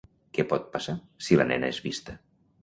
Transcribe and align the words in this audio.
Què 0.37 0.45
pot 0.53 0.65
passar 0.77 0.95
si 1.27 1.37
la 1.41 1.47
nena 1.53 1.71
és 1.75 1.83
vista? 1.91 2.17